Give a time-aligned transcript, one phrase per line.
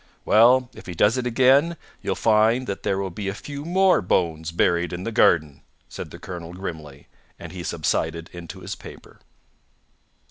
[0.25, 4.01] "Well, if he does it again, you'll find that there will be a few more
[4.01, 7.05] bones buried in the garden!" said the colonel grimly;
[7.37, 9.19] and he subsided into his paper.